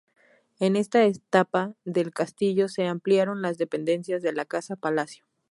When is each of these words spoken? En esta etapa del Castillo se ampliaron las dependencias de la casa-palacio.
En 0.59 0.77
esta 0.77 1.03
etapa 1.03 1.75
del 1.85 2.11
Castillo 2.11 2.69
se 2.69 2.87
ampliaron 2.87 3.43
las 3.43 3.59
dependencias 3.59 4.23
de 4.23 4.33
la 4.33 4.45
casa-palacio. 4.45 5.25